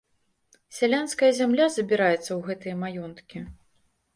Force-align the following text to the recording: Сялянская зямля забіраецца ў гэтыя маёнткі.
Сялянская 0.77 1.29
зямля 1.39 1.67
забіраецца 1.75 2.25
ў 2.33 2.41
гэтыя 2.49 2.75
маёнткі. 2.85 3.37